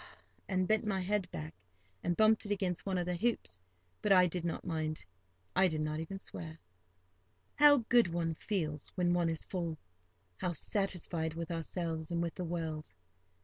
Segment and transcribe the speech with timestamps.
[0.49, 1.53] and bent my head back,
[2.01, 3.61] and bumped it against one of the hoops,
[4.01, 5.05] but I did not mind it.
[5.55, 6.57] I did not even swear.
[7.53, 12.95] How good one feels when one is full—how satisfied with ourselves and with the world!